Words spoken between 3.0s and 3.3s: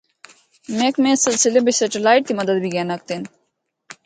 ہن۔